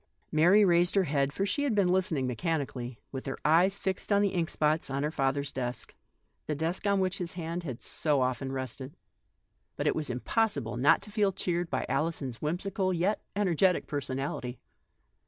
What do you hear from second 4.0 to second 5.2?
on the ink spots on her